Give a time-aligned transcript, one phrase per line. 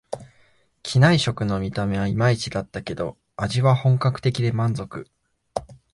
[0.81, 5.05] 機内食の見た目はいまいちだったけど、味は本格的で満足